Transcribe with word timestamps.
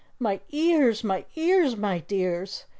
My 0.17 0.39
ears! 0.49 1.03
My 1.03 1.25
ears, 1.35 1.77
my 1.77 1.99
dears! 1.99 2.65